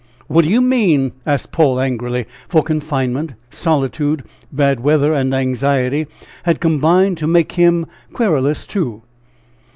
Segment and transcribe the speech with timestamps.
[0.25, 6.07] "What do you mean?" asked Paul, angrily, for confinement, solitude, bad weather, and anxiety,
[6.41, 9.03] had combined, to make him querulous, too.